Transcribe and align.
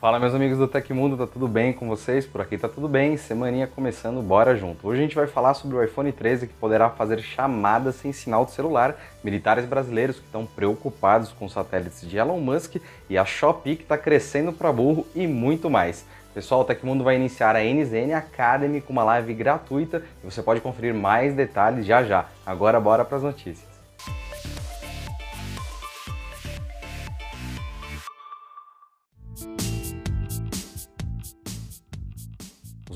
Fala 0.00 0.18
meus 0.18 0.34
amigos 0.34 0.56
do 0.56 0.66
Tecmundo, 0.66 1.14
tá 1.14 1.26
tudo 1.26 1.46
bem 1.46 1.74
com 1.74 1.86
vocês? 1.86 2.24
Por 2.24 2.40
aqui 2.40 2.56
tá 2.56 2.66
tudo 2.66 2.88
bem, 2.88 3.18
semaninha 3.18 3.66
começando, 3.66 4.22
bora 4.22 4.56
junto. 4.56 4.88
Hoje 4.88 4.98
a 4.98 5.02
gente 5.02 5.14
vai 5.14 5.26
falar 5.26 5.52
sobre 5.52 5.76
o 5.76 5.84
iPhone 5.84 6.10
13 6.10 6.46
que 6.46 6.54
poderá 6.54 6.88
fazer 6.88 7.20
chamadas 7.20 7.96
sem 7.96 8.10
sinal 8.10 8.46
de 8.46 8.52
celular, 8.52 8.96
militares 9.22 9.66
brasileiros 9.66 10.16
que 10.18 10.24
estão 10.24 10.46
preocupados 10.46 11.32
com 11.32 11.50
satélites 11.50 12.00
de 12.00 12.16
Elon 12.16 12.40
Musk 12.40 12.76
e 13.10 13.18
a 13.18 13.26
Shopee 13.26 13.76
que 13.76 13.82
está 13.82 13.98
crescendo 13.98 14.54
para 14.54 14.72
burro 14.72 15.06
e 15.14 15.26
muito 15.26 15.68
mais. 15.68 16.06
Pessoal, 16.32 16.62
o 16.62 16.64
Tecmundo 16.64 17.04
vai 17.04 17.16
iniciar 17.16 17.54
a 17.54 17.62
NZN 17.62 18.14
Academy 18.14 18.80
com 18.80 18.94
uma 18.94 19.04
live 19.04 19.34
gratuita 19.34 20.02
e 20.24 20.30
você 20.30 20.42
pode 20.42 20.62
conferir 20.62 20.94
mais 20.94 21.34
detalhes 21.34 21.84
já 21.84 22.02
já. 22.02 22.24
Agora 22.46 22.80
bora 22.80 23.04
para 23.04 23.18
as 23.18 23.22
notícias. 23.22 23.68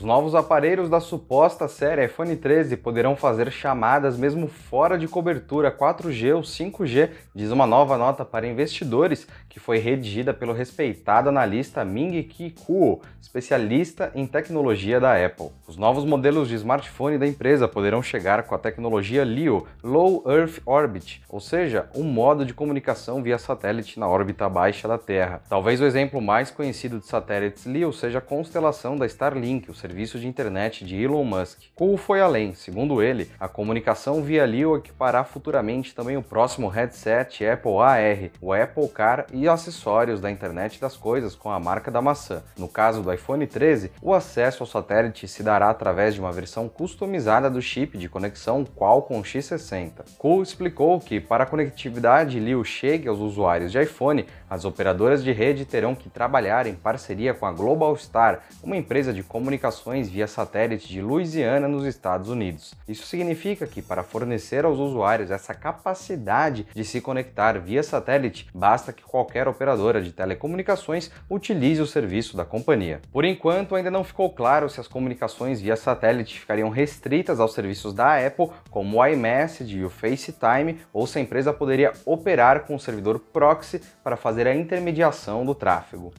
Novos 0.04 0.34
aparelhos 0.34 0.88
da 0.90 1.00
suposta 1.00 1.66
série 1.66 2.04
iPhone 2.04 2.36
13 2.36 2.76
poderão 2.76 3.16
fazer 3.16 3.50
chamadas 3.50 4.16
mesmo 4.16 4.46
fora 4.46 4.98
de 4.98 5.08
cobertura 5.08 5.72
4G 5.72 6.36
ou 6.36 6.42
5G, 6.42 7.10
diz 7.34 7.50
uma 7.50 7.66
nova 7.66 7.96
nota 7.96 8.24
para 8.24 8.46
investidores 8.46 9.26
que 9.48 9.58
foi 9.58 9.78
redigida 9.78 10.34
pelo 10.34 10.52
respeitado 10.52 11.28
analista 11.28 11.84
Ming 11.84 12.22
Ki 12.24 12.50
Kuo, 12.50 13.00
especialista 13.20 14.12
em 14.14 14.26
tecnologia 14.26 15.00
da 15.00 15.14
Apple. 15.14 15.48
Os 15.66 15.76
novos 15.76 16.04
modelos 16.04 16.48
de 16.48 16.54
smartphone 16.56 17.18
da 17.18 17.26
empresa 17.26 17.66
poderão 17.66 18.02
chegar 18.02 18.42
com 18.42 18.54
a 18.54 18.58
tecnologia 18.58 19.24
LEO, 19.24 19.66
Low 19.82 20.22
Earth 20.26 20.60
Orbit, 20.66 21.22
ou 21.28 21.40
seja, 21.40 21.88
um 21.94 22.02
modo 22.02 22.44
de 22.44 22.52
comunicação 22.52 23.22
via 23.22 23.38
satélite 23.38 23.98
na 23.98 24.06
órbita 24.08 24.48
baixa 24.48 24.86
da 24.86 24.98
Terra. 24.98 25.42
Talvez 25.48 25.80
o 25.80 25.84
exemplo 25.84 26.20
mais 26.20 26.50
conhecido 26.50 26.98
de 26.98 27.06
satélites 27.06 27.64
LEO 27.64 27.92
seja 27.92 28.18
a 28.18 28.20
constelação 28.20 28.96
da 28.96 29.06
Starlink, 29.06 29.70
o 29.70 29.74
serviço 29.94 30.18
de 30.18 30.26
internet 30.26 30.84
de 30.84 31.00
Elon 31.00 31.22
Musk. 31.22 31.60
Kuo 31.72 31.96
foi 31.96 32.20
além, 32.20 32.52
segundo 32.52 33.00
ele, 33.00 33.30
a 33.38 33.46
comunicação 33.46 34.24
via 34.24 34.44
LEO 34.44 34.76
equipará 34.76 35.22
futuramente 35.22 35.94
também 35.94 36.16
o 36.16 36.22
próximo 36.22 36.66
headset 36.66 37.46
Apple 37.46 37.78
AR, 37.78 38.30
o 38.40 38.52
Apple 38.52 38.88
Car 38.88 39.24
e 39.32 39.46
acessórios 39.46 40.20
da 40.20 40.32
internet 40.32 40.80
das 40.80 40.96
coisas 40.96 41.36
com 41.36 41.48
a 41.48 41.60
marca 41.60 41.92
da 41.92 42.02
maçã. 42.02 42.42
No 42.58 42.66
caso 42.66 43.02
do 43.02 43.12
iPhone 43.12 43.46
13, 43.46 43.92
o 44.02 44.12
acesso 44.12 44.64
ao 44.64 44.66
satélite 44.66 45.28
se 45.28 45.44
dará 45.44 45.70
através 45.70 46.14
de 46.14 46.20
uma 46.20 46.32
versão 46.32 46.68
customizada 46.68 47.48
do 47.48 47.62
chip 47.62 47.96
de 47.96 48.08
conexão 48.08 48.64
Qualcomm 48.64 49.22
X60. 49.22 50.16
Kuo 50.18 50.42
explicou 50.42 50.98
que 50.98 51.20
para 51.20 51.44
a 51.44 51.46
conectividade 51.46 52.40
LEO 52.40 52.64
chegue 52.64 53.06
aos 53.06 53.20
usuários 53.20 53.70
de 53.70 53.80
iPhone, 53.80 54.26
as 54.50 54.64
operadoras 54.64 55.22
de 55.22 55.30
rede 55.30 55.64
terão 55.64 55.94
que 55.94 56.10
trabalhar 56.10 56.66
em 56.66 56.74
parceria 56.74 57.32
com 57.32 57.46
a 57.46 57.52
Global 57.52 57.96
Star, 57.96 58.40
uma 58.60 58.76
empresa 58.76 59.12
de 59.12 59.22
comunicações 59.22 59.83
comunicações 59.84 60.08
via 60.08 60.26
satélite 60.26 60.88
de 60.88 61.02
Louisiana, 61.02 61.68
nos 61.68 61.84
Estados 61.84 62.28
Unidos. 62.28 62.74
Isso 62.88 63.06
significa 63.06 63.66
que, 63.66 63.82
para 63.82 64.02
fornecer 64.02 64.64
aos 64.64 64.78
usuários 64.78 65.30
essa 65.30 65.54
capacidade 65.54 66.66
de 66.74 66.84
se 66.84 67.00
conectar 67.00 67.58
via 67.58 67.82
satélite, 67.82 68.48
basta 68.54 68.92
que 68.92 69.02
qualquer 69.02 69.46
operadora 69.46 70.00
de 70.00 70.12
telecomunicações 70.12 71.10
utilize 71.28 71.82
o 71.82 71.86
serviço 71.86 72.36
da 72.36 72.44
companhia. 72.44 73.00
Por 73.12 73.24
enquanto, 73.24 73.74
ainda 73.74 73.90
não 73.90 74.04
ficou 74.04 74.30
claro 74.30 74.70
se 74.70 74.80
as 74.80 74.88
comunicações 74.88 75.60
via 75.60 75.76
satélite 75.76 76.40
ficariam 76.40 76.70
restritas 76.70 77.38
aos 77.38 77.52
serviços 77.52 77.92
da 77.92 78.26
Apple, 78.26 78.50
como 78.70 78.98
o 78.98 79.06
iMessage 79.06 79.78
e 79.78 79.84
o 79.84 79.90
FaceTime, 79.90 80.80
ou 80.92 81.06
se 81.06 81.18
a 81.18 81.22
empresa 81.22 81.52
poderia 81.52 81.92
operar 82.06 82.60
com 82.60 82.74
um 82.74 82.78
servidor 82.78 83.18
proxy 83.18 83.82
para 84.02 84.16
fazer 84.16 84.46
a 84.46 84.54
intermediação 84.54 85.44
do 85.44 85.54
tráfego. 85.54 86.12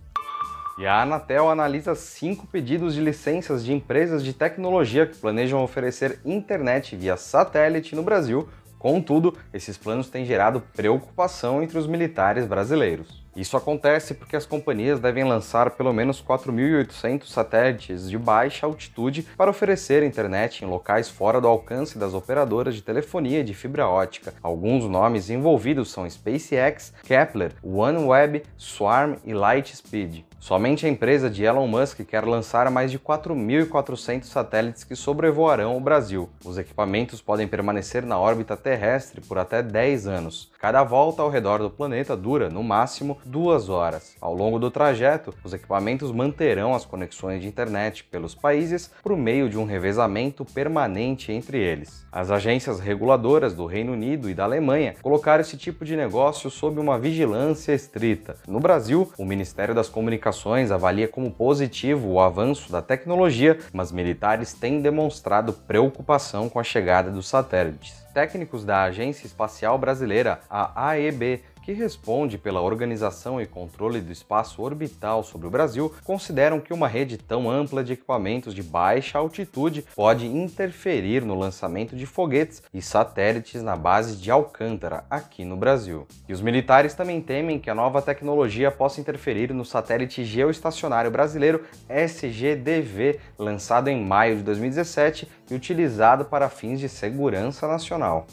E 0.78 0.86
a 0.86 1.04
Anatel 1.04 1.50
analisa 1.50 1.96
cinco 1.96 2.46
pedidos 2.48 2.94
de 2.94 3.00
licenças 3.00 3.64
de 3.64 3.72
empresas 3.72 4.22
de 4.22 4.34
tecnologia 4.34 5.08
que 5.08 5.16
planejam 5.16 5.64
oferecer 5.64 6.20
internet 6.26 6.98
via 6.98 7.16
satélite 7.16 7.96
no 7.96 8.04
Brasil. 8.04 8.50
Contudo, 8.78 9.38
esses 9.54 9.78
planos 9.78 10.10
têm 10.10 10.26
gerado 10.26 10.62
preocupação 10.76 11.64
entre 11.64 11.78
os 11.78 11.88
militares 11.88 12.46
brasileiros. 12.46 13.24
Isso 13.36 13.56
acontece 13.56 14.14
porque 14.14 14.36
as 14.36 14.46
companhias 14.46 15.00
devem 15.00 15.24
lançar 15.24 15.72
pelo 15.72 15.94
menos 15.94 16.22
4.800 16.22 17.26
satélites 17.26 18.10
de 18.10 18.18
baixa 18.18 18.66
altitude 18.66 19.24
para 19.38 19.50
oferecer 19.50 20.04
internet 20.04 20.64
em 20.64 20.68
locais 20.68 21.10
fora 21.10 21.40
do 21.40 21.48
alcance 21.48 21.98
das 21.98 22.14
operadoras 22.14 22.76
de 22.76 22.82
telefonia 22.82 23.40
e 23.40 23.44
de 23.44 23.54
fibra 23.54 23.88
ótica. 23.88 24.34
Alguns 24.44 24.86
nomes 24.90 25.30
envolvidos 25.30 25.90
são 25.90 26.10
SpaceX, 26.10 26.94
Kepler, 27.04 27.54
OneWeb, 27.64 28.44
Swarm 28.58 29.16
e 29.26 29.34
Lightspeed. 29.34 30.26
Somente 30.46 30.86
a 30.86 30.90
empresa 30.90 31.28
de 31.28 31.44
Elon 31.44 31.66
Musk 31.66 32.02
quer 32.02 32.24
lançar 32.24 32.70
mais 32.70 32.92
de 32.92 33.00
4.400 33.00 34.26
satélites 34.26 34.84
que 34.84 34.96
sobrevoarão 34.96 35.76
o 35.76 35.80
Brasil. 35.80 36.30
Os 36.46 36.60
equipamentos 36.60 37.20
podem 37.20 37.48
permanecer 37.48 38.06
na 38.06 38.20
órbita 38.20 38.56
terrestre 38.56 39.22
por 39.22 39.40
até 39.40 39.64
10 39.64 40.06
anos. 40.06 40.52
Cada 40.60 40.84
volta 40.84 41.24
ao 41.24 41.32
redor 41.32 41.58
do 41.64 41.70
planeta 41.72 42.16
dura, 42.16 42.48
no 42.48 42.62
máximo, 42.62 43.18
duas 43.26 43.70
horas. 43.70 44.16
Ao 44.22 44.36
longo 44.36 44.60
do 44.60 44.70
trajeto, 44.70 45.34
os 45.44 45.52
equipamentos 45.52 46.12
manterão 46.12 46.76
as 46.76 46.86
conexões 46.86 47.42
de 47.42 47.48
internet 47.48 48.04
pelos 48.04 48.36
países 48.36 48.92
por 49.02 49.18
meio 49.18 49.50
de 49.50 49.58
um 49.58 49.66
revezamento 49.66 50.46
permanente 50.46 51.32
entre 51.32 51.58
eles. 51.58 52.06
As 52.12 52.30
agências 52.30 52.80
reguladoras 52.80 53.56
do 53.56 53.66
Reino 53.66 53.94
Unido 53.94 54.30
e 54.30 54.36
da 54.36 54.44
Alemanha 54.44 54.94
colocaram 55.02 55.42
esse 55.42 55.58
tipo 55.58 55.84
de 55.84 55.96
negócio 55.96 56.52
sob 56.52 56.80
uma 56.80 57.00
vigilância 57.00 57.74
estrita. 57.74 58.36
No 58.48 58.60
Brasil, 58.60 59.12
o 59.18 59.26
Ministério 59.26 59.74
das 59.74 59.90
Comunicações 59.90 60.35
Avalia 60.72 61.08
como 61.08 61.32
positivo 61.32 62.10
o 62.10 62.20
avanço 62.20 62.72
da 62.72 62.82
tecnologia, 62.82 63.58
mas 63.72 63.92
militares 63.92 64.54
têm 64.54 64.82
demonstrado 64.82 65.54
preocupação 65.54 66.50
com 66.50 66.60
a 66.60 66.64
chegada 66.64 67.10
dos 67.12 67.28
satélites. 67.28 67.94
Técnicos 68.14 68.64
da 68.64 68.84
Agência 68.84 69.26
Espacial 69.26 69.78
Brasileira, 69.78 70.40
a 70.50 70.90
AEB, 70.90 71.42
que 71.66 71.74
responde 71.74 72.38
pela 72.38 72.62
organização 72.62 73.42
e 73.42 73.48
controle 73.48 74.00
do 74.00 74.12
espaço 74.12 74.62
orbital 74.62 75.24
sobre 75.24 75.48
o 75.48 75.50
Brasil, 75.50 75.92
consideram 76.04 76.60
que 76.60 76.72
uma 76.72 76.88
rede 76.88 77.18
tão 77.18 77.50
ampla 77.50 77.84
de 77.84 77.94
equipamentos 77.94 78.54
de 78.54 78.62
baixa 78.62 79.18
altitude 79.18 79.84
pode 79.96 80.28
interferir 80.28 81.26
no 81.26 81.34
lançamento 81.34 81.96
de 81.96 82.06
foguetes 82.06 82.62
e 82.72 82.84
satélites 82.84 83.64
na 83.64 83.76
base 83.76 84.16
de 84.16 84.30
Alcântara, 84.30 85.06
aqui 85.10 85.44
no 85.44 85.58
Brasil. 85.58 86.06
E 86.30 86.34
os 86.34 86.42
militares 86.42 86.94
também 86.94 87.20
temem 87.20 87.58
que 87.58 87.70
a 87.70 87.76
nova 87.76 88.00
tecnologia 88.00 88.70
possa 88.70 89.02
interferir 89.02 89.52
no 89.52 89.66
satélite 89.66 90.24
geoestacionário 90.24 91.10
brasileiro 91.10 91.64
SGDV, 91.90 93.20
lançado 93.40 93.88
em 93.88 94.06
maio 94.06 94.38
de 94.38 94.44
2017 94.44 95.28
e 95.50 95.56
utilizado 95.56 96.26
para 96.26 96.48
fins 96.48 96.80
de 96.80 96.88
segurança 96.88 97.68
nacional. 97.68 98.28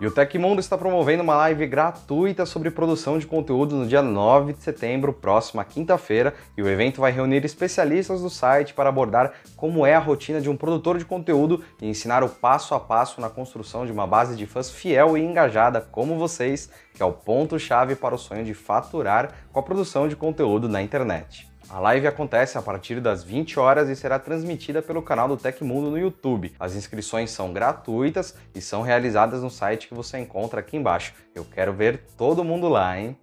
E 0.00 0.06
o 0.06 0.10
Tecmundo 0.10 0.60
está 0.60 0.78
promovendo 0.78 1.22
uma 1.22 1.36
live 1.36 1.66
gratuita 1.66 2.46
sobre 2.46 2.70
produção 2.70 3.18
de 3.18 3.26
conteúdo 3.26 3.76
no 3.76 3.86
dia 3.86 4.00
9 4.00 4.54
de 4.54 4.62
setembro, 4.62 5.12
próxima 5.12 5.62
quinta-feira, 5.62 6.32
e 6.56 6.62
o 6.62 6.68
evento 6.70 7.02
vai 7.02 7.12
reunir 7.12 7.44
especialistas 7.44 8.22
do 8.22 8.30
site 8.30 8.72
para 8.72 8.88
abordar 8.88 9.34
como 9.56 9.84
é 9.84 9.94
a 9.94 9.98
rotina 9.98 10.40
de 10.40 10.48
um 10.48 10.56
produtor 10.56 10.96
de 10.96 11.04
conteúdo 11.04 11.62
e 11.82 11.86
ensinar 11.86 12.24
o 12.24 12.30
passo 12.30 12.74
a 12.74 12.80
passo 12.80 13.20
na 13.20 13.28
construção 13.28 13.84
de 13.84 13.92
uma 13.92 14.06
base 14.06 14.36
de 14.36 14.46
fãs 14.46 14.70
fiel 14.70 15.18
e 15.18 15.20
engajada 15.20 15.82
como 15.82 16.16
vocês, 16.16 16.70
que 16.94 17.02
é 17.02 17.04
o 17.04 17.12
ponto-chave 17.12 17.94
para 17.94 18.14
o 18.14 18.18
sonho 18.18 18.42
de 18.42 18.54
faturar 18.54 19.34
com 19.52 19.60
a 19.60 19.62
produção 19.62 20.08
de 20.08 20.16
conteúdo 20.16 20.66
na 20.66 20.80
internet. 20.80 21.49
A 21.72 21.78
live 21.78 22.08
acontece 22.08 22.58
a 22.58 22.62
partir 22.62 23.00
das 23.00 23.22
20 23.22 23.60
horas 23.60 23.88
e 23.88 23.94
será 23.94 24.18
transmitida 24.18 24.82
pelo 24.82 25.00
canal 25.00 25.28
do 25.28 25.36
Tecmundo 25.36 25.88
no 25.88 25.96
YouTube. 25.96 26.52
As 26.58 26.74
inscrições 26.74 27.30
são 27.30 27.52
gratuitas 27.52 28.34
e 28.52 28.60
são 28.60 28.82
realizadas 28.82 29.40
no 29.40 29.48
site 29.48 29.86
que 29.86 29.94
você 29.94 30.18
encontra 30.18 30.58
aqui 30.58 30.76
embaixo. 30.76 31.14
Eu 31.32 31.44
quero 31.44 31.72
ver 31.72 32.02
todo 32.18 32.42
mundo 32.42 32.68
lá, 32.68 32.98
hein? 32.98 33.16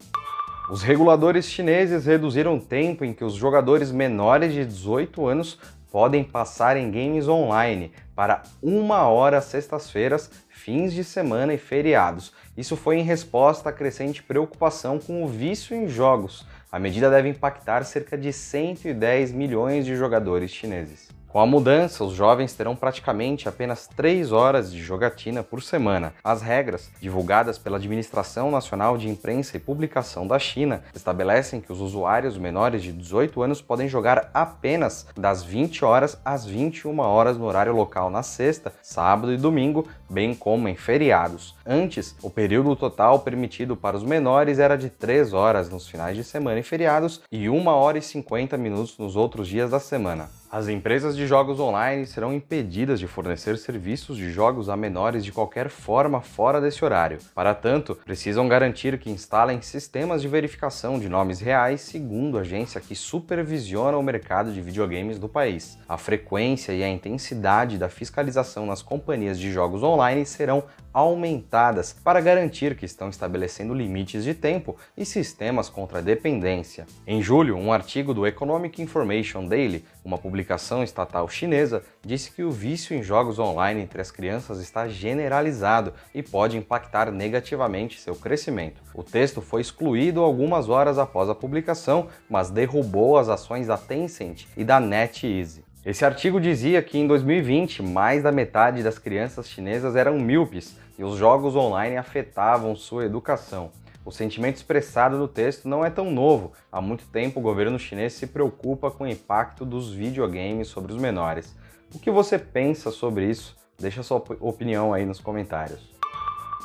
Os 0.71 0.81
reguladores 0.81 1.45
chineses 1.45 2.05
reduziram 2.05 2.55
o 2.55 2.61
tempo 2.61 3.03
em 3.03 3.13
que 3.13 3.25
os 3.25 3.33
jogadores 3.33 3.91
menores 3.91 4.53
de 4.53 4.63
18 4.63 5.27
anos 5.27 5.59
podem 5.91 6.23
passar 6.23 6.77
em 6.77 6.89
games 6.89 7.27
online 7.27 7.91
para 8.15 8.43
uma 8.61 9.07
hora 9.07 9.41
sextas-feiras, 9.41 10.29
fins 10.47 10.93
de 10.93 11.03
semana 11.03 11.53
e 11.53 11.57
feriados. 11.57 12.33
Isso 12.55 12.75
foi 12.75 12.97
em 12.97 13.03
resposta 13.03 13.69
à 13.69 13.73
crescente 13.73 14.23
preocupação 14.23 14.99
com 14.99 15.23
o 15.23 15.27
vício 15.27 15.75
em 15.75 15.87
jogos. 15.87 16.45
A 16.69 16.77
medida 16.79 17.09
deve 17.09 17.29
impactar 17.29 17.85
cerca 17.85 18.17
de 18.17 18.33
110 18.33 19.31
milhões 19.31 19.85
de 19.85 19.95
jogadores 19.95 20.51
chineses. 20.51 21.07
Com 21.27 21.41
a 21.41 21.45
mudança, 21.45 22.03
os 22.03 22.13
jovens 22.13 22.53
terão 22.53 22.75
praticamente 22.75 23.47
apenas 23.47 23.85
3 23.85 24.31
horas 24.31 24.71
de 24.71 24.81
jogatina 24.81 25.43
por 25.43 25.61
semana. 25.61 26.13
As 26.23 26.41
regras, 26.41 26.89
divulgadas 26.99 27.57
pela 27.57 27.77
Administração 27.77 28.49
Nacional 28.49 28.97
de 28.97 29.07
Imprensa 29.07 29.55
e 29.55 29.59
Publicação 29.59 30.25
da 30.25 30.39
China, 30.39 30.83
estabelecem 30.95 31.61
que 31.61 31.71
os 31.71 31.79
usuários 31.79 32.37
menores 32.37 32.81
de 32.81 32.91
18 32.91 33.41
anos 33.41 33.61
podem 33.61 33.87
jogar 33.87 34.31
apenas 34.33 35.05
das 35.15 35.43
20 35.43 35.85
horas 35.85 36.19
às 36.25 36.45
21 36.45 36.97
horas 36.99 37.37
no 37.37 37.45
horário 37.45 37.73
local 37.73 38.09
na 38.09 38.23
sexta, 38.23 38.73
sábado 38.81 39.31
e 39.31 39.37
domingo, 39.37 39.87
bem 40.09 40.33
como 40.33 40.67
em 40.67 40.75
feriados. 40.75 41.55
Antes, 41.65 42.15
o 42.21 42.29
período 42.29 42.75
total 42.75 43.19
permitido 43.19 43.75
para 43.75 43.97
os 43.97 44.03
menores 44.03 44.59
era 44.59 44.77
de 44.77 44.89
3 44.89 45.33
horas 45.33 45.69
nos 45.69 45.87
finais 45.87 46.15
de 46.15 46.23
semana 46.23 46.59
e 46.59 46.63
feriados 46.63 47.21
e 47.31 47.49
1 47.49 47.67
hora 47.67 47.97
e 47.97 48.01
50 48.01 48.57
minutos 48.57 48.97
nos 48.97 49.15
outros 49.15 49.47
dias 49.47 49.71
da 49.71 49.79
semana. 49.79 50.29
As 50.49 50.69
empresas 50.69 51.17
de 51.17 51.27
jogos 51.27 51.59
online 51.59 52.05
serão 52.05 52.33
impedidas 52.33 53.01
de 53.01 53.05
fornecer 53.05 53.57
serviços 53.57 54.15
de 54.15 54.31
jogos 54.31 54.69
a 54.69 54.77
menores 54.77 55.25
de 55.25 55.31
qualquer 55.33 55.69
forma 55.69 56.21
fora 56.21 56.61
desse 56.61 56.85
horário. 56.85 57.17
Para 57.35 57.53
tanto, 57.53 57.95
precisam 58.05 58.47
garantir 58.47 58.97
que 58.97 59.09
instalem 59.09 59.61
sistemas 59.61 60.21
de 60.21 60.29
verificação 60.29 60.97
de 60.97 61.09
nomes 61.09 61.41
reais, 61.41 61.81
segundo 61.81 62.37
a 62.37 62.41
agência 62.41 62.79
que 62.79 62.95
supervisiona 62.95 63.97
o 63.97 64.03
mercado 64.03 64.53
de 64.53 64.61
videogames 64.61 65.19
do 65.19 65.27
país. 65.27 65.77
A 65.87 65.97
frequência 65.97 66.71
e 66.71 66.81
a 66.81 66.87
intensidade 66.87 67.77
da 67.77 67.89
fiscalização 67.89 68.65
nas 68.65 68.81
companhias 68.81 69.37
de 69.37 69.51
jogos 69.51 69.83
online 69.83 69.96
serão 70.25 70.63
aumentadas 70.97 71.93
para 71.93 72.19
garantir 72.19 72.75
que 72.75 72.83
estão 72.83 73.07
estabelecendo 73.07 73.71
limites 73.71 74.23
de 74.23 74.33
tempo 74.33 74.75
e 74.97 75.05
sistemas 75.05 75.69
contra 75.69 76.01
dependência. 76.01 76.87
Em 77.05 77.21
julho, 77.21 77.55
um 77.55 77.71
artigo 77.71 78.15
do 78.15 78.25
Economic 78.25 78.81
Information 78.81 79.45
Daily, 79.45 79.85
uma 80.03 80.17
publicação 80.17 80.83
estatal 80.83 81.29
chinesa, 81.29 81.83
disse 82.03 82.31
que 82.31 82.41
o 82.41 82.49
vício 82.49 82.97
em 82.97 83.03
jogos 83.03 83.37
online 83.37 83.81
entre 83.81 84.01
as 84.01 84.09
crianças 84.09 84.59
está 84.59 84.87
generalizado 84.87 85.93
e 86.15 86.23
pode 86.23 86.57
impactar 86.57 87.11
negativamente 87.11 88.01
seu 88.01 88.15
crescimento. 88.15 88.81
O 88.91 89.03
texto 89.03 89.39
foi 89.39 89.61
excluído 89.61 90.23
algumas 90.23 90.67
horas 90.67 90.97
após 90.97 91.29
a 91.29 91.35
publicação, 91.35 92.07
mas 92.27 92.49
derrubou 92.49 93.19
as 93.19 93.29
ações 93.29 93.67
da 93.67 93.77
Tencent 93.77 94.45
e 94.57 94.63
da 94.63 94.79
NetEase. 94.79 95.66
Esse 95.87 96.03
artigo 96.03 96.41
dizia 96.41 96.81
que 96.81 96.97
em 96.97 97.07
2020 97.07 97.81
mais 97.81 98.21
da 98.21 98.29
metade 98.29 98.83
das 98.83 98.99
crianças 98.99 99.47
chinesas 99.47 99.95
eram 99.95 100.19
míopes 100.19 100.75
e 100.99 101.03
os 101.05 101.15
jogos 101.15 101.55
online 101.55 101.95
afetavam 101.95 102.75
sua 102.75 103.05
educação. 103.05 103.71
O 104.03 104.11
sentimento 104.11 104.57
expressado 104.57 105.17
no 105.17 105.29
texto 105.29 105.65
não 105.65 105.85
é 105.85 105.89
tão 105.89 106.11
novo. 106.11 106.51
Há 106.69 106.81
muito 106.81 107.07
tempo 107.07 107.39
o 107.39 107.41
governo 107.41 107.79
chinês 107.79 108.11
se 108.11 108.27
preocupa 108.27 108.91
com 108.91 109.05
o 109.05 109.07
impacto 109.07 109.63
dos 109.63 109.89
videogames 109.93 110.67
sobre 110.67 110.91
os 110.91 110.99
menores. 110.99 111.55
O 111.95 111.99
que 111.99 112.11
você 112.11 112.37
pensa 112.37 112.91
sobre 112.91 113.29
isso? 113.29 113.55
Deixa 113.79 114.03
sua 114.03 114.21
opinião 114.41 114.93
aí 114.93 115.05
nos 115.05 115.21
comentários. 115.21 115.96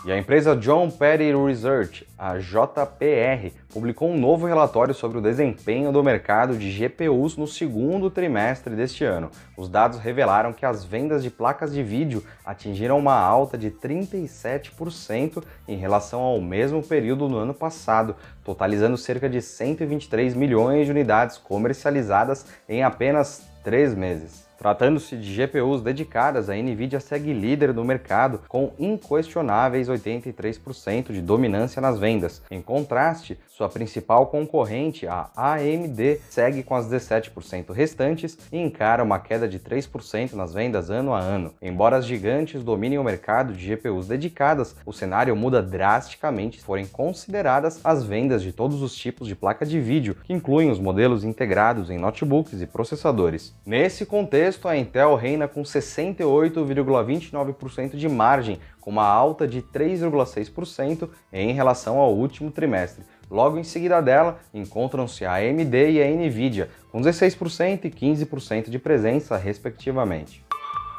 E 0.05 0.11
a 0.11 0.19
empresa 0.19 0.57
John 0.57 0.91
Petty 0.91 1.33
Research, 1.33 2.05
a 2.19 2.37
JPR, 2.37 3.53
publicou 3.73 4.11
um 4.11 4.19
novo 4.19 4.49
relatório 4.49 4.93
sobre 4.93 5.19
o 5.19 5.21
desempenho 5.21 5.93
do 5.93 6.03
mercado 6.03 6.59
de 6.59 6.73
GPUs 6.73 7.37
no 7.37 7.47
segundo 7.47 8.11
trimestre 8.11 8.75
deste 8.75 9.05
ano. 9.05 9.31
Os 9.57 9.69
dados 9.69 10.01
revelaram 10.01 10.53
que 10.53 10.67
as 10.67 10.85
vendas 10.85 11.23
de 11.23 11.31
placas 11.31 11.73
de 11.73 11.85
vídeo 11.85 12.25
atingiram 12.45 12.99
uma 12.99 13.15
alta 13.15 13.57
de 13.57 13.71
37% 13.71 15.41
em 15.69 15.77
relação 15.77 16.21
ao 16.21 16.41
mesmo 16.41 16.83
período 16.83 17.29
no 17.29 17.37
ano 17.37 17.55
passado, 17.55 18.17
totalizando 18.43 18.97
cerca 18.97 19.29
de 19.29 19.41
123 19.41 20.35
milhões 20.35 20.87
de 20.87 20.91
unidades 20.91 21.39
comercializadas 21.39 22.45
em 22.69 22.83
apenas 22.83 23.47
três 23.63 23.95
meses. 23.95 24.51
Tratando-se 24.63 25.17
de 25.17 25.35
GPUs 25.35 25.83
dedicadas, 25.83 26.49
a 26.49 26.55
Nvidia 26.55 27.01
segue 27.01 27.33
líder 27.33 27.75
no 27.75 27.85
mercado 27.85 28.43
com 28.47 28.71
inquestionáveis 28.79 29.89
83% 29.89 31.11
de 31.11 31.21
dominância 31.21 31.83
nas 31.83 31.99
vendas. 31.99 32.41
Em 32.49 32.63
contraste, 32.63 33.37
sua 33.49 33.69
principal 33.69 34.29
concorrente, 34.29 35.05
a 35.05 35.31
AMD, 35.35 36.21
segue 36.31 36.63
com 36.63 36.77
as 36.77 36.87
17% 36.87 37.73
restantes 37.73 38.39
e 38.53 38.57
encara 38.57 39.03
uma 39.03 39.19
queda 39.19 39.49
de 39.49 39.59
3% 39.59 40.35
nas 40.35 40.55
vendas 40.55 40.91
ano 40.91 41.13
a 41.13 41.19
ano. 41.19 41.53
Embora 41.61 41.97
as 41.97 42.07
gigantes 42.07 42.63
dominem 42.63 43.01
o 43.01 43.05
mercado 43.05 43.53
de 43.53 43.67
GPUs 43.67 44.07
dedicadas, 44.07 44.77
o 44.87 44.93
cenário 44.93 45.35
muda 45.35 45.61
drasticamente 45.61 46.61
se 46.61 46.65
forem 46.65 46.87
consideradas 46.87 47.81
as 47.83 48.05
vendas 48.05 48.41
de 48.45 48.53
todos 48.53 48.81
os 48.81 48.95
tipos 48.95 49.27
de 49.27 49.35
placa 49.35 49.67
de 49.67 49.81
vídeo, 49.81 50.17
que 50.23 50.33
incluem 50.33 50.71
os 50.71 50.79
modelos 50.79 51.25
integrados 51.25 51.91
em 51.91 51.99
notebooks 51.99 52.63
e 52.63 52.67
processadores. 52.67 53.53
Nesse 53.67 54.07
contexto, 54.07 54.52
contexto, 54.53 54.69
a 54.69 54.77
Intel 54.77 55.15
reina 55.15 55.49
com 55.49 55.63
68,29% 55.63 57.97
de 57.97 58.07
margem, 58.09 58.61
com 58.81 58.91
uma 58.91 59.07
alta 59.07 59.49
de 59.49 59.63
3,6% 59.63 61.09
em 61.33 61.53
relação 61.53 61.99
ao 61.99 62.15
último 62.15 62.51
trimestre. 62.51 63.05
Logo 63.31 63.57
em 63.59 63.65
seguida 63.65 64.03
dela, 64.03 64.39
encontram-se 64.53 65.25
a 65.25 65.37
AMD 65.37 65.91
e 65.91 66.03
a 66.03 66.07
Nvidia, 66.07 66.69
com 66.91 67.01
16% 67.01 67.87
e 67.87 67.91
15% 67.91 68.69
de 68.69 68.79
presença, 68.79 69.35
respectivamente. 69.37 70.45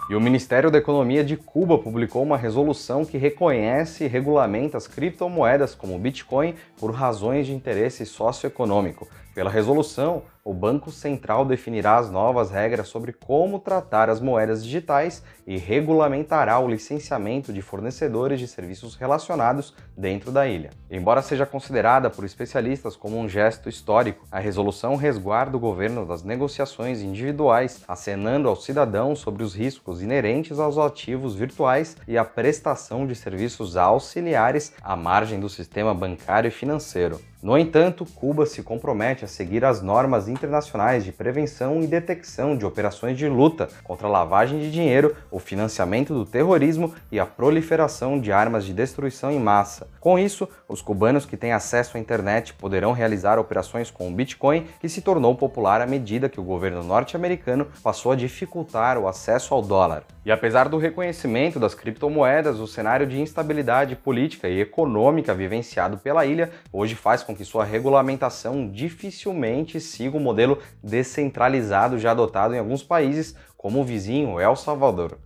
E 0.09 0.15
o 0.15 0.21
Ministério 0.21 0.69
da 0.69 0.79
Economia 0.79 1.23
de 1.23 1.38
Cuba 1.38 1.77
publicou 1.77 2.21
uma 2.23 2.35
resolução 2.38 3.06
que 3.06 3.17
reconhece 3.17 4.03
e 4.03 4.07
regulamenta 4.07 4.75
as 4.77 4.85
criptomoedas 4.85 5.73
como 5.75 5.97
Bitcoin 5.97 6.56
por 6.77 6.91
razões 6.91 7.47
de 7.47 7.53
interesse 7.53 8.06
socioeconômico. 8.06 9.07
Pela 9.33 9.50
resolução, 9.50 10.24
o 10.45 10.53
Banco 10.53 10.91
Central 10.91 11.44
definirá 11.44 11.97
as 11.97 12.12
novas 12.12 12.51
regras 12.51 12.88
sobre 12.88 13.13
como 13.13 13.57
tratar 13.57 14.09
as 14.09 14.19
moedas 14.19 14.63
digitais 14.63 15.24
e 15.47 15.57
regulamentará 15.57 16.59
o 16.59 16.68
licenciamento 16.68 17.51
de 17.51 17.62
fornecedores 17.62 18.39
de 18.39 18.47
serviços 18.47 18.95
relacionados 18.95 19.74
dentro 19.97 20.31
da 20.31 20.47
ilha. 20.47 20.69
Embora 20.91 21.21
seja 21.21 21.45
considerada 21.47 22.09
por 22.09 22.25
especialistas 22.25 22.95
como 22.95 23.18
um 23.18 23.27
gesto 23.27 23.69
histórico, 23.69 24.27
a 24.31 24.38
resolução 24.38 24.97
resguarda 24.97 25.57
o 25.57 25.59
governo 25.59 26.06
das 26.06 26.24
negociações 26.24 27.01
individuais, 27.01 27.83
acenando 27.88 28.50
aos 28.50 28.65
cidadãos 28.65 29.19
sobre 29.19 29.44
os 29.44 29.56
riscos 29.56 30.03
inerentes 30.03 30.59
aos 30.59 30.77
ativos 30.77 31.33
virtuais 31.33 31.97
e 32.07 32.18
a 32.18 32.25
prestação 32.25 33.07
de 33.07 33.15
serviços 33.15 33.77
auxiliares 33.77 34.74
à 34.83 34.95
margem 34.95 35.39
do 35.39 35.50
sistema 35.50 35.94
bancário 35.94 36.50
e 36.50 36.51
financeiro. 36.51 37.19
No 37.44 37.57
entanto, 37.57 38.06
Cuba 38.06 38.45
se 38.45 38.63
compromete 38.63 39.25
a 39.25 39.28
seguir 39.28 39.66
as 39.66 39.81
normas 39.81 40.30
internacionais 40.30 41.04
de 41.04 41.12
prevenção 41.12 41.84
e 41.84 41.88
detecção 41.88 42.56
de 42.56 42.66
operações 42.66 43.18
de 43.18 43.28
luta 43.28 43.68
contra 43.84 44.07
a 44.07 44.10
lavagem 44.10 44.60
de 44.60 44.72
dinheiro, 44.72 45.13
o 45.30 45.40
financiamento 45.40 46.13
do 46.13 46.25
terrorismo 46.25 46.95
e 47.12 47.19
a 47.19 47.25
proliferação 47.25 48.18
de 48.18 48.31
armas 48.31 48.63
de 48.63 48.72
destruição 48.74 49.30
em 49.30 49.42
massa. 49.42 49.90
Com 50.00 50.18
isso, 50.18 50.48
os 50.69 50.81
cubanos 50.81 51.25
que 51.25 51.36
têm 51.36 51.51
acesso 51.51 51.98
à 51.98 52.00
internet 52.00 52.54
poderão 52.54 52.94
realizar 52.94 53.38
operações 53.38 53.92
com 53.92 54.07
o 54.07 54.13
Bitcoin, 54.13 54.66
que 54.80 54.88
se 54.88 55.01
tornou 55.01 55.36
popular 55.36 55.81
à 55.81 55.86
medida 55.86 56.30
que 56.30 56.40
o 56.40 56.44
governo 56.44 56.81
norte-americano 56.81 57.68
passou 57.84 58.13
a 58.13 58.16
dificultar 58.16 58.98
o 58.98 59.06
acesso 59.06 59.54
ao 59.54 59.62
dólar. 59.62 60.04
E 60.25 60.31
apesar 60.31 60.69
do 60.69 60.78
reconhecimento 60.78 61.60
das 61.60 61.75
criptomoedas, 61.75 62.62
o 62.62 62.68
cenário 62.68 63.06
de 63.06 63.19
instabilidade 63.19 63.98
política 63.98 64.48
e 64.48 64.62
econômica 64.62 65.34
vivenciado 65.34 65.98
pela 65.98 66.25
ilha 66.25 66.50
hoje 66.72 66.95
faz 66.95 67.22
com 67.22 67.32
que 67.35 67.45
sua 67.45 67.63
regulamentação 67.63 68.69
dificilmente 68.69 69.80
siga 69.80 70.18
o 70.18 70.19
modelo 70.19 70.59
descentralizado 70.83 71.97
já 72.00 72.12
adotado 72.12 72.53
em 72.53 72.59
alguns 72.59 72.83
países, 72.83 73.35
como 73.57 73.81
o 73.81 73.83
vizinho 73.83 74.40
El 74.40 74.56
Salvador. 74.56 75.18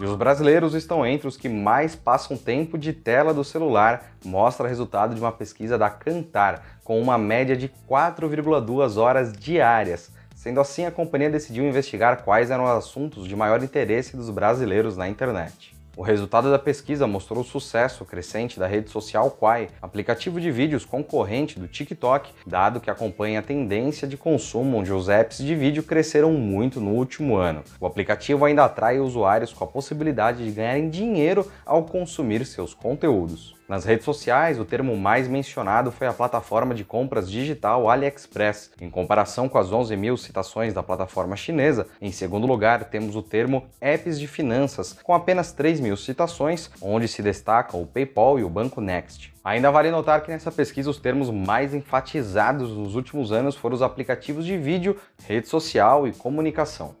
E 0.00 0.04
os 0.04 0.16
brasileiros 0.16 0.72
estão 0.72 1.04
entre 1.04 1.28
os 1.28 1.36
que 1.36 1.46
mais 1.46 1.94
passam 1.94 2.34
tempo 2.34 2.78
de 2.78 2.90
tela 2.90 3.34
do 3.34 3.44
celular, 3.44 4.12
mostra 4.24 4.66
resultado 4.66 5.14
de 5.14 5.20
uma 5.20 5.30
pesquisa 5.30 5.76
da 5.76 5.90
Cantar, 5.90 6.78
com 6.82 6.98
uma 6.98 7.18
média 7.18 7.54
de 7.54 7.70
4,2 7.86 8.96
horas 8.96 9.30
diárias. 9.30 10.10
Sendo 10.34 10.58
assim, 10.58 10.86
a 10.86 10.90
companhia 10.90 11.28
decidiu 11.28 11.68
investigar 11.68 12.24
quais 12.24 12.50
eram 12.50 12.64
os 12.64 12.70
assuntos 12.70 13.28
de 13.28 13.36
maior 13.36 13.62
interesse 13.62 14.16
dos 14.16 14.30
brasileiros 14.30 14.96
na 14.96 15.06
internet. 15.06 15.78
O 15.96 16.02
resultado 16.02 16.50
da 16.50 16.58
pesquisa 16.58 17.06
mostrou 17.06 17.40
o 17.40 17.44
sucesso 17.44 18.04
crescente 18.04 18.58
da 18.58 18.66
rede 18.66 18.90
social 18.90 19.30
Quai, 19.30 19.68
aplicativo 19.82 20.40
de 20.40 20.50
vídeos 20.50 20.84
concorrente 20.84 21.58
do 21.58 21.66
TikTok, 21.66 22.32
dado 22.46 22.80
que 22.80 22.90
acompanha 22.90 23.40
a 23.40 23.42
tendência 23.42 24.06
de 24.06 24.16
consumo 24.16 24.78
onde 24.78 24.92
os 24.92 25.08
apps 25.08 25.38
de 25.38 25.54
vídeo 25.54 25.82
cresceram 25.82 26.32
muito 26.32 26.80
no 26.80 26.92
último 26.92 27.36
ano. 27.36 27.64
O 27.80 27.86
aplicativo 27.86 28.44
ainda 28.44 28.64
atrai 28.64 29.00
usuários 29.00 29.52
com 29.52 29.64
a 29.64 29.66
possibilidade 29.66 30.44
de 30.44 30.52
ganharem 30.52 30.88
dinheiro 30.88 31.50
ao 31.66 31.82
consumir 31.82 32.46
seus 32.46 32.72
conteúdos. 32.72 33.59
Nas 33.70 33.84
redes 33.84 34.04
sociais, 34.04 34.58
o 34.58 34.64
termo 34.64 34.96
mais 34.96 35.28
mencionado 35.28 35.92
foi 35.92 36.08
a 36.08 36.12
plataforma 36.12 36.74
de 36.74 36.82
compras 36.82 37.30
digital 37.30 37.88
AliExpress. 37.88 38.72
Em 38.80 38.90
comparação 38.90 39.48
com 39.48 39.58
as 39.58 39.70
11 39.70 39.96
mil 39.96 40.16
citações 40.16 40.74
da 40.74 40.82
plataforma 40.82 41.36
chinesa, 41.36 41.86
em 42.02 42.10
segundo 42.10 42.48
lugar 42.48 42.82
temos 42.86 43.14
o 43.14 43.22
termo 43.22 43.68
apps 43.80 44.18
de 44.18 44.26
finanças, 44.26 44.94
com 45.04 45.14
apenas 45.14 45.52
3 45.52 45.78
mil 45.78 45.96
citações, 45.96 46.68
onde 46.82 47.06
se 47.06 47.22
destacam 47.22 47.80
o 47.80 47.86
PayPal 47.86 48.40
e 48.40 48.42
o 48.42 48.50
Banco 48.50 48.80
Next. 48.80 49.32
Ainda 49.44 49.70
vale 49.70 49.92
notar 49.92 50.20
que 50.24 50.32
nessa 50.32 50.50
pesquisa 50.50 50.90
os 50.90 50.98
termos 50.98 51.30
mais 51.30 51.72
enfatizados 51.72 52.72
nos 52.76 52.96
últimos 52.96 53.30
anos 53.30 53.54
foram 53.54 53.76
os 53.76 53.82
aplicativos 53.82 54.44
de 54.44 54.58
vídeo, 54.58 54.96
rede 55.28 55.46
social 55.46 56.08
e 56.08 56.12
comunicação. 56.12 56.96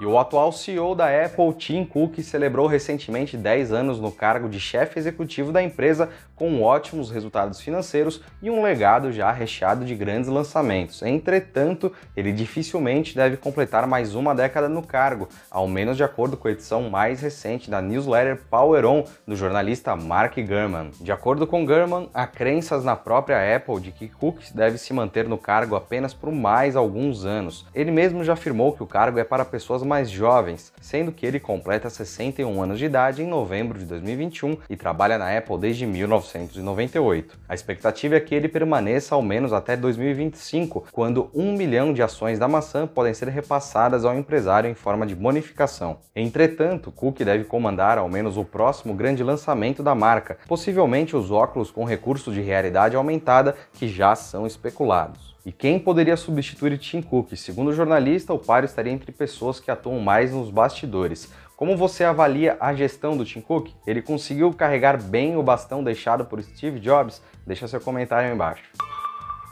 E 0.00 0.06
o 0.06 0.18
atual 0.18 0.50
CEO 0.50 0.94
da 0.94 1.08
Apple, 1.08 1.52
Tim 1.52 1.84
Cook, 1.84 2.22
celebrou 2.22 2.66
recentemente 2.66 3.36
10 3.36 3.70
anos 3.70 4.00
no 4.00 4.10
cargo 4.10 4.48
de 4.48 4.58
chefe 4.58 4.98
executivo 4.98 5.52
da 5.52 5.62
empresa, 5.62 6.08
com 6.34 6.62
ótimos 6.62 7.10
resultados 7.10 7.60
financeiros 7.60 8.22
e 8.40 8.48
um 8.48 8.62
legado 8.62 9.12
já 9.12 9.30
recheado 9.30 9.84
de 9.84 9.94
grandes 9.94 10.30
lançamentos. 10.30 11.02
Entretanto, 11.02 11.92
ele 12.16 12.32
dificilmente 12.32 13.14
deve 13.14 13.36
completar 13.36 13.86
mais 13.86 14.14
uma 14.14 14.34
década 14.34 14.70
no 14.70 14.82
cargo, 14.82 15.28
ao 15.50 15.68
menos 15.68 15.98
de 15.98 16.02
acordo 16.02 16.34
com 16.34 16.48
a 16.48 16.52
edição 16.52 16.88
mais 16.88 17.20
recente 17.20 17.70
da 17.70 17.82
newsletter 17.82 18.40
Power 18.50 18.86
On 18.86 19.04
do 19.26 19.36
jornalista 19.36 19.94
Mark 19.94 20.34
Gurman. 20.38 20.92
De 20.98 21.12
acordo 21.12 21.46
com 21.46 21.66
Gurman, 21.66 22.08
há 22.14 22.26
crenças 22.26 22.82
na 22.82 22.96
própria 22.96 23.54
Apple 23.54 23.78
de 23.78 23.92
que 23.92 24.08
Cook 24.08 24.40
deve 24.54 24.78
se 24.78 24.94
manter 24.94 25.28
no 25.28 25.36
cargo 25.36 25.76
apenas 25.76 26.14
por 26.14 26.32
mais 26.32 26.74
alguns 26.74 27.26
anos. 27.26 27.66
Ele 27.74 27.90
mesmo 27.90 28.24
já 28.24 28.32
afirmou 28.32 28.72
que 28.72 28.82
o 28.82 28.86
cargo 28.86 29.18
é 29.18 29.24
para 29.24 29.44
pessoas 29.44 29.82
mais 29.90 30.08
jovens, 30.08 30.72
sendo 30.80 31.10
que 31.10 31.26
ele 31.26 31.40
completa 31.40 31.90
61 31.90 32.62
anos 32.62 32.78
de 32.78 32.84
idade 32.84 33.24
em 33.24 33.26
novembro 33.26 33.76
de 33.76 33.84
2021 33.84 34.56
e 34.70 34.76
trabalha 34.76 35.18
na 35.18 35.36
Apple 35.36 35.58
desde 35.58 35.84
1998. 35.84 37.36
A 37.48 37.54
expectativa 37.54 38.14
é 38.14 38.20
que 38.20 38.32
ele 38.32 38.48
permaneça 38.48 39.16
ao 39.16 39.20
menos 39.20 39.52
até 39.52 39.76
2025, 39.76 40.86
quando 40.92 41.28
um 41.34 41.56
milhão 41.56 41.92
de 41.92 42.04
ações 42.04 42.38
da 42.38 42.46
maçã 42.46 42.86
podem 42.86 43.12
ser 43.12 43.26
repassadas 43.26 44.04
ao 44.04 44.16
empresário 44.16 44.70
em 44.70 44.74
forma 44.74 45.04
de 45.04 45.16
bonificação. 45.16 45.98
Entretanto, 46.14 46.92
Cook 46.92 47.18
deve 47.24 47.42
comandar 47.42 47.98
ao 47.98 48.08
menos 48.08 48.36
o 48.36 48.44
próximo 48.44 48.94
grande 48.94 49.24
lançamento 49.24 49.82
da 49.82 49.94
marca, 49.96 50.38
possivelmente 50.46 51.16
os 51.16 51.32
óculos 51.32 51.72
com 51.72 51.84
recurso 51.84 52.30
de 52.30 52.40
realidade 52.40 52.94
aumentada 52.94 53.56
que 53.72 53.88
já 53.88 54.14
são 54.14 54.46
especulados. 54.46 55.34
E 55.44 55.50
quem 55.50 55.78
poderia 55.78 56.18
substituir 56.18 56.76
Tim 56.76 57.00
Cook? 57.00 57.34
Segundo 57.34 57.68
o 57.68 57.72
jornalista, 57.72 58.34
o 58.34 58.38
páreo 58.38 58.66
estaria 58.66 58.92
entre 58.92 59.10
pessoas 59.10 59.58
que 59.58 59.70
atuam 59.70 59.98
mais 59.98 60.32
nos 60.32 60.50
bastidores. 60.50 61.32
Como 61.56 61.78
você 61.78 62.04
avalia 62.04 62.58
a 62.60 62.74
gestão 62.74 63.16
do 63.16 63.24
Tim 63.24 63.40
Cook? 63.40 63.70
Ele 63.86 64.02
conseguiu 64.02 64.52
carregar 64.52 65.02
bem 65.02 65.38
o 65.38 65.42
bastão 65.42 65.82
deixado 65.82 66.26
por 66.26 66.42
Steve 66.42 66.78
Jobs? 66.78 67.22
Deixa 67.46 67.66
seu 67.66 67.80
comentário 67.80 68.28
aí 68.28 68.34
embaixo. 68.34 68.64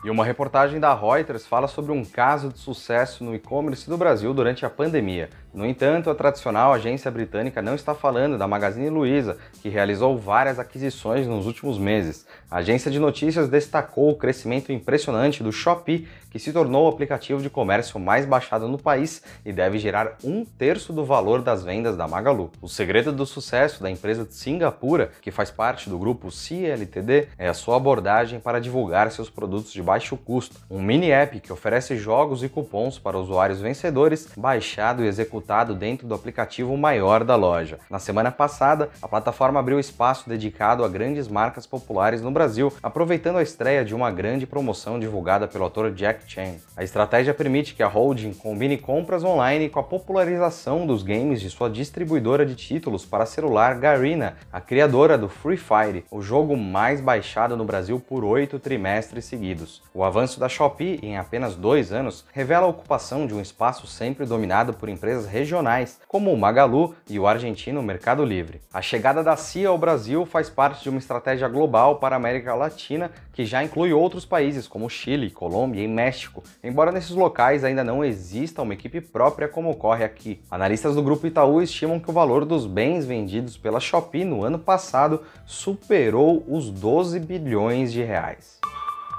E 0.04 0.11
uma 0.11 0.25
reportagem 0.25 0.78
da 0.78 0.95
Reuters 0.95 1.47
fala 1.47 1.66
sobre 1.66 1.90
um 1.90 2.04
caso 2.04 2.50
de 2.50 2.59
sucesso 2.59 3.25
no 3.25 3.35
e-commerce 3.35 3.88
do 3.88 3.97
Brasil 3.97 4.33
durante 4.33 4.66
a 4.66 4.71
pandemia. 4.71 5.30
No 5.52 5.64
entanto, 5.64 6.11
a 6.11 6.14
tradicional 6.14 6.75
agência 6.75 7.11
britânica 7.11 7.62
não 7.62 7.75
está 7.75 7.95
falando 7.95 8.37
da 8.37 8.47
Magazine 8.47 8.90
Luiza, 8.90 9.38
que 9.62 9.71
realizou 9.71 10.19
várias 10.19 10.59
aquisições 10.59 11.26
nos 11.26 11.47
últimos 11.47 11.78
meses. 11.78 12.26
A 12.50 12.59
agência 12.59 12.90
de 12.90 12.99
notícias 12.99 13.49
destacou 13.49 14.11
o 14.11 14.17
crescimento 14.17 14.71
impressionante 14.71 15.43
do 15.43 15.50
Shopee, 15.50 16.07
que 16.31 16.38
se 16.38 16.52
tornou 16.52 16.85
o 16.85 16.88
aplicativo 16.88 17.40
de 17.40 17.49
comércio 17.49 17.99
mais 17.99 18.26
baixado 18.26 18.69
no 18.69 18.76
país 18.76 19.23
e 19.43 19.50
deve 19.50 19.78
gerar 19.78 20.19
um 20.23 20.45
terço 20.45 20.93
do 20.93 21.02
valor 21.02 21.40
das 21.40 21.64
vendas 21.64 21.97
da 21.97 22.07
Magalu. 22.07 22.50
O 22.61 22.69
segredo 22.69 23.11
do 23.11 23.25
sucesso 23.25 23.83
da 23.83 23.90
empresa 23.90 24.26
de 24.26 24.35
Singapura, 24.35 25.11
que 25.23 25.31
faz 25.31 25.50
parte 25.50 25.88
do 25.88 25.99
grupo 25.99 26.31
CLTD, 26.31 27.28
é 27.38 27.49
a 27.49 27.55
sua 27.55 27.76
abordagem 27.76 28.38
para 28.38 28.61
divulgar 28.61 29.11
seus 29.11 29.31
produtos 29.31 29.73
de 29.73 29.83
baixo 29.83 30.14
custo. 30.19 30.61
Um 30.71 30.83
mini 30.83 31.11
app 31.11 31.40
que 31.40 31.52
oferece 31.52 31.97
jogos 31.97 32.43
e 32.43 32.50
cupons 32.50 32.99
para 32.99 33.19
usuários 33.19 33.62
vencedores, 33.62 34.28
baixado 34.37 35.02
e 35.02 35.07
executado 35.07 35.38
dentro 35.75 36.07
do 36.07 36.14
aplicativo 36.14 36.76
maior 36.76 37.25
da 37.25 37.35
loja. 37.35 37.78
Na 37.90 37.99
semana 37.99 38.30
passada, 38.30 38.90
a 39.02 39.09
plataforma 39.09 39.59
abriu 39.59 39.80
espaço 39.80 40.28
dedicado 40.28 40.85
a 40.85 40.88
grandes 40.88 41.26
marcas 41.26 41.66
populares 41.66 42.23
no 42.23 42.30
Brasil, 42.30 42.73
aproveitando 42.83 43.38
a 43.38 43.42
estreia 43.42 43.85
de 43.85 43.95
uma 43.95 44.11
grande 44.11 44.47
promoção 44.47 45.00
divulgada 45.00 45.49
pelo 45.49 45.64
ator 45.64 45.90
Jack 45.90 46.28
blockchain. 46.28 46.61
A 46.76 46.85
estratégia 46.85 47.33
permite 47.33 47.75
que 47.75 47.83
a 47.83 47.88
holding 47.88 48.35
combine 48.35 48.76
compras 48.76 49.25
online 49.25 49.68
com 49.68 49.80
a 49.80 49.83
popularização 49.83 50.87
dos 50.87 51.02
games 51.02 51.40
de 51.40 51.49
sua 51.49 51.71
distribuidora 51.71 52.45
de 52.45 52.54
títulos 52.54 53.04
para 53.04 53.26
celular 53.26 53.78
Garena, 53.78 54.37
a 54.52 54.61
criadora 54.61 55.16
do 55.16 55.28
Free 55.28 55.57
Fire, 55.57 56.04
o 56.11 56.21
jogo 56.21 56.57
mais 56.57 57.00
baixado 57.00 57.57
no 57.57 57.64
Brasil 57.64 57.99
por 57.99 58.25
oito 58.25 58.59
trimestres 58.59 59.25
seguidos. 59.25 59.83
O 59.95 60.04
avanço 60.04 60.38
da 60.38 60.49
Shopee 60.49 61.00
em 61.02 61.16
apenas 61.16 61.57
dois 61.57 61.92
anos 61.92 62.25
revela 62.33 62.66
a 62.66 62.71
ocupação 62.71 63.26
de 63.26 63.35
um 63.35 63.40
espaço 63.40 63.87
sempre 63.87 64.26
dominado 64.26 64.75
por 64.75 64.88
empresas 64.88 65.26
regionais, 65.29 66.01
como 66.09 66.33
o 66.33 66.37
Magalu 66.37 66.95
e 67.09 67.19
o 67.19 67.27
argentino 67.27 67.83
Mercado 67.83 68.25
Livre. 68.25 68.61
A 68.73 68.83
chegada 68.83 69.23
da 69.23 69.37
CIA 69.37 69.69
ao 69.69 69.79
Brasil 69.79 70.27
faz 70.27 70.51
parte 70.51 70.83
de 70.83 70.89
uma 70.89 70.99
estratégia 70.99 71.49
global 71.49 71.97
para 71.97 72.17
a 72.17 72.19
América 72.19 72.55
Latina 72.55 73.11
que 73.33 73.45
já 73.45 73.63
inclui 73.63 73.93
outros 73.93 74.25
países 74.25 74.67
como 74.67 74.91
Chile, 74.91 75.31
Colômbia 75.31 75.83
e 75.83 75.89
México 75.89 76.43
embora 76.63 76.93
nesses 76.93 77.11
locais 77.11 77.65
ainda 77.65 77.85
não 77.85 78.05
exista 78.05 78.63
uma 78.63 78.75
equipe 78.75 79.01
própria 79.01 79.49
como 79.49 79.71
ocorre 79.71 80.05
aqui. 80.05 80.41
Analistas 80.51 80.95
do 80.95 81.03
Grupo 81.03 81.27
Itaú 81.27 81.63
estimam 81.63 82.01
que 82.01 82.11
o 82.11 82.13
valor 82.13 82.45
dos 82.45 82.67
bens 82.67 83.07
vendidos 83.07 83.57
pela 83.57 83.81
Shopee 83.81 84.25
no 84.25 84.45
ano 84.45 84.59
passado 84.59 85.23
superou 85.47 86.45
os 86.49 86.71
12 86.71 87.21
bilhões 87.21 87.93
de 87.93 88.03
reais. 88.03 88.59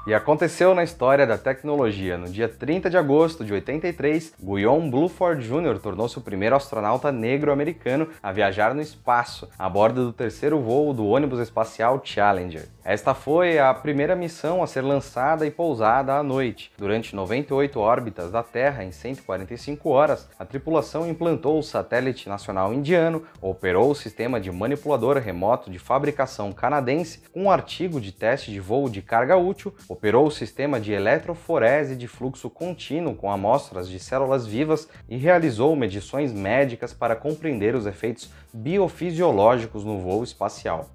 E 0.07 0.13
aconteceu 0.13 0.73
na 0.73 0.83
história 0.83 1.27
da 1.27 1.37
tecnologia. 1.37 2.17
No 2.17 2.29
dia 2.29 2.47
30 2.47 2.89
de 2.89 2.97
agosto 2.97 3.43
de 3.43 3.53
83, 3.53 4.33
Guion 4.41 4.89
Bluford 4.89 5.45
Jr. 5.45 5.77
tornou-se 5.79 6.17
o 6.17 6.21
primeiro 6.21 6.55
astronauta 6.55 7.11
negro 7.11 7.51
americano 7.51 8.07
a 8.23 8.31
viajar 8.31 8.73
no 8.73 8.81
espaço, 8.81 9.47
a 9.59 9.69
bordo 9.69 10.05
do 10.05 10.13
terceiro 10.13 10.59
voo 10.59 10.93
do 10.93 11.05
ônibus 11.05 11.39
espacial 11.39 12.01
Challenger. 12.03 12.67
Esta 12.83 13.13
foi 13.13 13.59
a 13.59 13.71
primeira 13.71 14.15
missão 14.15 14.63
a 14.63 14.67
ser 14.67 14.81
lançada 14.81 15.45
e 15.45 15.51
pousada 15.51 16.15
à 16.15 16.23
noite. 16.23 16.71
Durante 16.75 17.15
98 17.15 17.79
órbitas 17.79 18.31
da 18.31 18.41
Terra 18.41 18.83
em 18.83 18.91
145 18.91 19.89
horas, 19.89 20.27
a 20.39 20.45
tripulação 20.45 21.07
implantou 21.07 21.59
o 21.59 21.63
satélite 21.63 22.27
nacional 22.27 22.73
indiano, 22.73 23.23
operou 23.39 23.91
o 23.91 23.95
sistema 23.95 24.39
de 24.39 24.51
manipulador 24.51 25.17
remoto 25.17 25.69
de 25.69 25.77
fabricação 25.77 26.51
canadense 26.51 27.21
um 27.35 27.51
artigo 27.51 28.01
de 28.01 28.11
teste 28.11 28.49
de 28.49 28.59
voo 28.59 28.89
de 28.89 29.03
carga 29.03 29.37
útil, 29.37 29.71
operou 29.99 30.27
o 30.27 30.31
sistema 30.31 30.79
de 30.79 30.93
eletroforese 30.93 31.93
de 31.93 32.07
fluxo 32.07 32.49
contínuo 32.49 33.13
com 33.13 33.29
amostras 33.29 33.89
de 33.89 33.99
células 33.99 34.47
vivas 34.47 34.87
e 35.09 35.17
realizou 35.17 35.75
medições 35.75 36.31
médicas 36.31 36.93
para 36.93 37.17
compreender 37.17 37.75
os 37.75 37.85
efeitos 37.85 38.31
biofisiológicos 38.53 39.83
no 39.83 39.99
voo 39.99 40.23
espacial. 40.23 40.89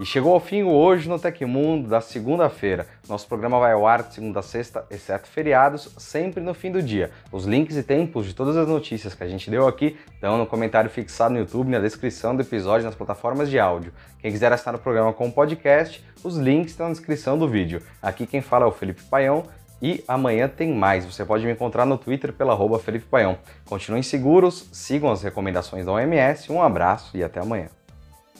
E 0.00 0.04
chegou 0.04 0.34
ao 0.34 0.40
fim 0.40 0.64
Hoje 0.64 1.08
no 1.08 1.20
Tecmundo 1.20 1.88
da 1.88 2.00
segunda-feira. 2.00 2.88
Nosso 3.08 3.28
programa 3.28 3.60
vai 3.60 3.72
ao 3.74 3.86
ar 3.86 4.02
de 4.02 4.12
segunda 4.12 4.40
a 4.40 4.42
sexta, 4.42 4.84
exceto 4.90 5.28
feriados, 5.28 5.88
sempre 5.96 6.42
no 6.42 6.52
fim 6.52 6.72
do 6.72 6.82
dia. 6.82 7.12
Os 7.30 7.44
links 7.44 7.76
e 7.76 7.82
tempos 7.82 8.26
de 8.26 8.34
todas 8.34 8.56
as 8.56 8.66
notícias 8.66 9.14
que 9.14 9.22
a 9.22 9.28
gente 9.28 9.48
deu 9.48 9.68
aqui 9.68 9.96
estão 10.12 10.36
no 10.36 10.46
comentário 10.46 10.90
fixado 10.90 11.34
no 11.34 11.38
YouTube, 11.38 11.70
na 11.70 11.78
descrição 11.78 12.34
do 12.34 12.42
episódio, 12.42 12.84
nas 12.84 12.96
plataformas 12.96 13.48
de 13.48 13.56
áudio. 13.56 13.92
Quem 14.18 14.32
quiser 14.32 14.52
assinar 14.52 14.74
o 14.74 14.80
programa 14.80 15.12
com 15.12 15.30
podcast, 15.30 16.04
os 16.24 16.36
links 16.36 16.72
estão 16.72 16.86
na 16.86 16.92
descrição 16.92 17.38
do 17.38 17.48
vídeo. 17.48 17.80
Aqui 18.02 18.26
quem 18.26 18.40
fala 18.40 18.64
é 18.64 18.68
o 18.68 18.72
Felipe 18.72 19.02
Paião 19.04 19.44
e 19.80 20.02
amanhã 20.08 20.48
tem 20.48 20.74
mais. 20.74 21.04
Você 21.04 21.24
pode 21.24 21.46
me 21.46 21.52
encontrar 21.52 21.86
no 21.86 21.96
Twitter 21.96 22.32
pela 22.32 22.52
arroba 22.52 22.80
Felipe 22.80 23.06
Paião. 23.06 23.38
Continuem 23.64 24.02
seguros, 24.02 24.68
sigam 24.72 25.12
as 25.12 25.22
recomendações 25.22 25.86
da 25.86 25.92
OMS, 25.92 26.50
um 26.50 26.60
abraço 26.60 27.16
e 27.16 27.22
até 27.22 27.38
amanhã. 27.38 27.68